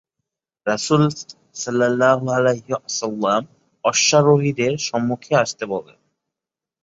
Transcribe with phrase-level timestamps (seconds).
[0.67, 1.01] রাসূল
[1.55, 3.41] সাল্লাল্লাহু আলাইহি ওয়াসাল্লাম
[3.83, 5.97] অশ্বারোহীদের সম্মুখে আসতে বলেন।